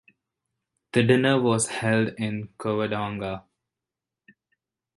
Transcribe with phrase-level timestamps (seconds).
[0.93, 3.43] The dinner was held in Covadonga.